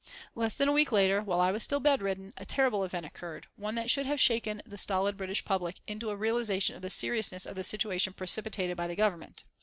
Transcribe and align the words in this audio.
Less 0.33 0.55
than 0.55 0.67
a 0.67 0.71
week 0.71 0.91
later, 0.91 1.21
while 1.21 1.39
I 1.39 1.51
was 1.51 1.61
still 1.61 1.79
bed 1.79 2.01
ridden, 2.01 2.33
a 2.35 2.43
terrible 2.43 2.83
event 2.83 3.05
occurred, 3.05 3.45
one 3.55 3.75
that 3.75 3.91
should 3.91 4.07
have 4.07 4.19
shaken 4.19 4.59
the 4.65 4.75
stolid 4.75 5.15
British 5.15 5.45
public 5.45 5.75
into 5.85 6.09
a 6.09 6.15
realisation 6.15 6.75
of 6.75 6.81
the 6.81 6.89
seriousness 6.89 7.45
of 7.45 7.55
the 7.55 7.63
situation 7.63 8.11
precipitated 8.13 8.75
by 8.75 8.87
the 8.87 8.95
Government. 8.95 9.43